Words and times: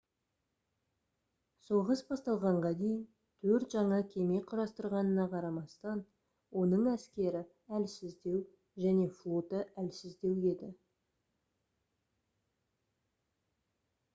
соғыс 1.65 1.99
басталғанға 2.11 2.71
дейін 2.79 3.03
төрт 3.43 3.75
жаңа 3.77 3.99
кеме 4.13 4.39
құрастырғанына 4.53 5.27
қарамастан 5.35 6.01
оның 6.63 6.89
әскері 6.93 7.43
әлсіздеу 7.81 8.41
және 8.87 9.07
флоты 9.21 9.63
әлсіздеу 9.85 10.35
еді 10.55 10.71